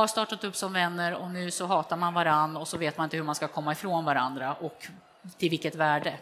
[0.00, 3.04] har startat upp som vänner och nu så hatar man varann och så vet man
[3.04, 4.86] inte hur man ska komma ifrån varandra och
[5.38, 6.18] till vilket värde.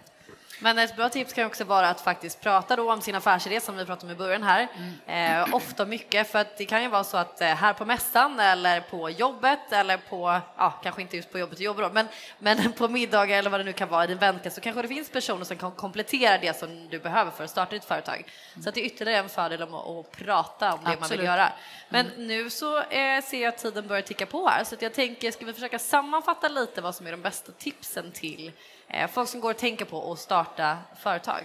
[0.61, 3.77] Men ett bra tips kan också vara att faktiskt prata då om sin affärsidé som
[3.77, 4.69] vi pratade om i början här.
[5.07, 5.43] Mm.
[5.47, 8.41] Eh, ofta mycket, för att det kan ju vara så att eh, här på mässan
[8.41, 12.73] eller på jobbet eller på, ja, kanske inte just på jobbet och jobbar men, men
[12.79, 15.11] på middagar eller vad det nu kan vara i din vänkrets så kanske det finns
[15.11, 18.17] personer som kan komplettera det som du behöver för att starta ditt företag.
[18.17, 18.63] Mm.
[18.63, 21.01] Så att det är ytterligare en fördel om att, att prata om det Absolut.
[21.01, 21.53] man vill göra.
[21.89, 22.27] Men mm.
[22.27, 25.45] nu så eh, ser jag att tiden börjar ticka på här så jag tänker, ska
[25.45, 28.53] vi försöka sammanfatta lite vad som är de bästa tipsen till
[28.95, 31.43] Eh, folk som går och tänker på att starta företag?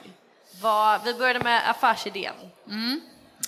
[0.62, 2.36] Vad, vi började med affärsidén.
[2.68, 3.02] Mm.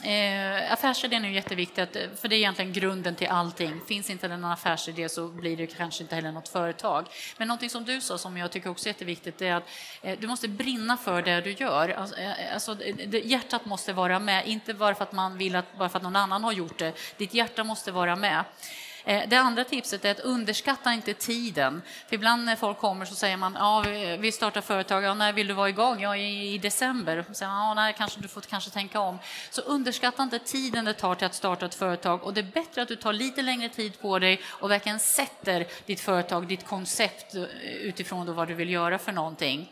[0.03, 3.81] Eh, affärsidén är jätteviktigt, eh, för det är egentligen grunden till allting.
[3.87, 7.05] Finns inte en affärsidé så blir det kanske inte heller något företag.
[7.37, 9.69] Men någonting som du sa som jag tycker också är jätteviktigt är att
[10.01, 11.89] eh, du måste brinna för det du gör.
[11.89, 12.73] Alltså, eh, eh alltså,
[13.07, 16.03] det, hjärtat måste vara med, inte bara för att man vill att, bara för att
[16.03, 16.93] någon annan har gjort det.
[17.17, 18.43] Ditt hjärta måste vara med.
[19.05, 21.81] Eh, det andra tipset är att underskatta inte tiden.
[22.07, 23.83] För ibland när folk kommer så säger man ja,
[24.19, 26.01] vi startar företag, ja, när vill du vara igång?
[26.01, 27.25] Ja, i, december.
[27.33, 29.19] Så, ja, nej, kanske du får kanske tänka om.
[29.49, 32.81] Så underskatta inte tiden det tar till att starta ett företag och det är bättre
[32.81, 37.35] att du tar lite längre tid på dig och verkligen sätter ditt företag, ditt koncept
[37.35, 39.69] eh, utifrån då vad du vill göra för någonting.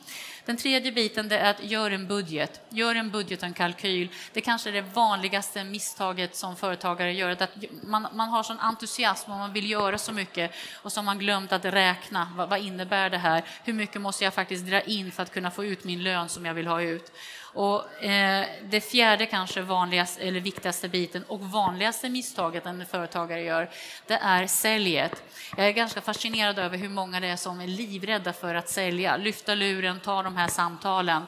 [0.50, 2.62] Den tredje biten det är att gör en budget.
[2.70, 4.10] Gör en budget och en kalkyl.
[4.34, 7.30] Det kanske är det vanligaste misstaget som företagare gör.
[7.30, 7.50] Att
[7.84, 11.20] man, man har sån entusiasm och man vill göra så mycket och så har man
[11.20, 12.32] glömt att räkna.
[12.36, 13.44] Vad, vad innebär det här?
[13.64, 16.46] Hur mycket måste jag faktiskt dra in för att kunna få ut min lön som
[16.46, 17.12] jag vill ha ut?
[17.54, 23.70] Och, eh, det fjärde kanske vanligaste, eller viktigaste biten och vanligaste misstaget en företagare gör,
[24.08, 25.24] det är säljet.
[25.58, 29.18] Jag är ganska fascinerad över hur många det är som är livrädda för att sälja,
[29.18, 31.26] lyfta luren, ta de här samtalen.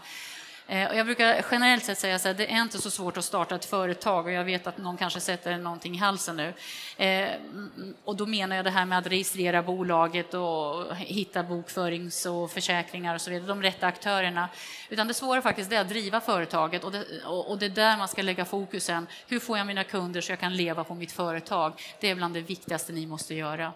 [0.72, 3.56] Eh, och jag brukar generellt sett säga att det är inte så svårt att starta
[3.56, 6.54] ett företag och jag vet att någon kanske sätter någonting i halsen nu.
[7.06, 7.30] Eh,
[8.04, 13.16] och då menar jag det här med att registrera bolaget och hitta bokförings och försäkringar
[13.16, 14.50] och så vidare, de rätta aktörerna.
[14.90, 18.08] Utan det svåra faktiskt är att driva företaget och det, och det är där man
[18.08, 19.08] ska lägga fokusen.
[19.28, 21.74] Hur får jag mina kunder så jag kan leva på mitt företag?
[22.00, 23.74] Det är bland det viktigaste ni måste göra.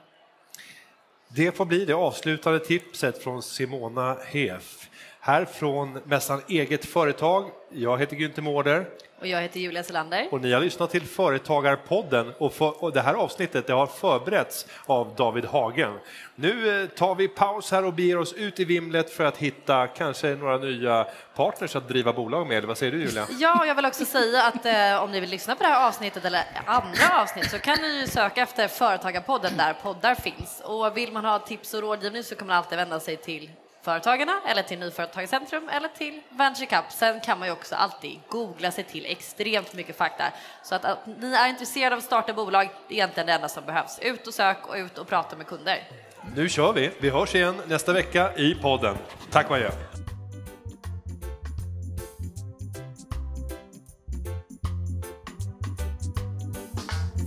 [1.28, 4.90] Det får bli det avslutande tipset från Simona Hef.
[5.26, 7.50] Här från mässan Eget Företag.
[7.70, 8.86] Jag heter Günther Mårder.
[9.20, 10.28] Och jag heter Julia Selander.
[10.32, 14.66] Och ni har lyssnat till Företagarpodden och, för, och det här avsnittet det har förberetts
[14.86, 16.00] av David Hagen.
[16.36, 19.88] Nu eh, tar vi paus här och beger oss ut i vimlet för att hitta
[19.88, 22.66] kanske några nya partners att driva bolag med.
[22.66, 23.28] Vad säger du Julia?
[23.40, 26.26] Ja, jag vill också säga att eh, om ni vill lyssna på det här avsnittet
[26.26, 30.62] eller andra avsnitt så kan ni söka efter Företagarpodden där poddar finns.
[30.64, 33.50] Och vill man ha tips och rådgivning så kan man alltid vända sig till
[33.86, 36.86] Företagarna eller till Nyföretagarcentrum eller till Venture Cup.
[36.90, 40.24] Sen kan man ju också alltid googla sig till extremt mycket fakta.
[40.64, 43.50] Så att, att ni är intresserade av att starta bolag, det är egentligen det enda
[43.50, 44.00] som behövs.
[44.00, 45.84] Ut och sök och ut och prata med kunder.
[46.36, 46.92] Nu kör vi.
[47.00, 48.98] Vi hörs igen nästa vecka i podden.
[49.32, 49.72] Tack och adjö.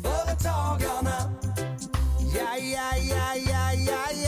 [0.05, 1.19] Företagarna,
[2.37, 4.28] ja, ja, ja, ja, ja, ja.